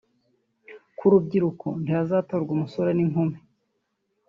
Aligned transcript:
Ku 0.97 1.03
rubyiruko 1.11 1.67
ntihazatorwa 1.83 2.51
umusore 2.57 2.89
n’inkumi 2.93 3.37